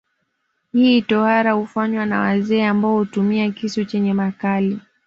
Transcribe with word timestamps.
Hii 0.73 1.01
tohara 1.01 1.51
hufanywa 1.51 2.05
na 2.05 2.19
wazee 2.19 2.65
ambao 2.65 2.97
hutumia 2.97 3.51
kisu 3.51 3.85
chenye 3.85 4.13
makali 4.13 4.79